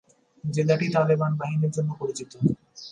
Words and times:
জেলাটি 0.43 0.87
তালেবান 0.89 1.31
বাহিনীর 1.37 1.71
জন্য 1.71 1.89
পরিচিত। 1.99 2.31